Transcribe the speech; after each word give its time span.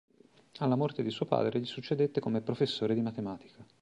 Alla 0.61 0.75
morte 0.75 1.03
di 1.03 1.11
suo 1.11 1.27
padre 1.27 1.59
gli 1.59 1.65
succedette 1.67 2.19
come 2.21 2.41
professore 2.41 2.95
di 2.95 3.01
matematica. 3.03 3.63